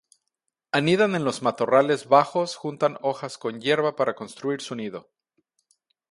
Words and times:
Anidan 0.71 1.13
en 1.13 1.23
los 1.23 1.43
matorrales 1.43 2.07
bajos, 2.07 2.55
juntan 2.55 2.97
hojas 3.03 3.37
con 3.37 3.61
hierba 3.61 3.95
para 3.95 4.15
construir 4.15 4.59
su 4.59 4.73
nido. 4.75 5.11